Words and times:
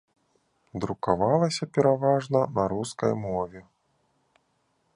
Друкавалася 0.85 1.63
пераважна 1.77 2.41
на 2.55 2.63
рускай 2.73 3.11
мове. 3.27 3.61